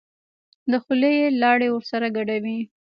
[0.71, 2.59] د خولې لاړې ورسره ګډوي.